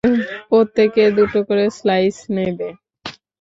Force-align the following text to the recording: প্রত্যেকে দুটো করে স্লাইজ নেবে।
প্রত্যেকে 0.49 1.03
দুটো 1.17 1.39
করে 1.47 1.65
স্লাইজ 1.77 2.15
নেবে। 2.35 2.69